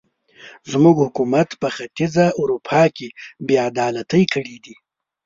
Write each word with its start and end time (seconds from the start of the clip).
زموږ 0.71 0.95
حکومت 1.05 1.49
په 1.61 1.67
ختیځه 1.75 2.25
اروپا 2.41 2.83
کې 2.95 3.07
بې 3.45 3.55
عدالتۍ 3.67 4.23
کړې 4.33 4.57
دي. 4.65 4.75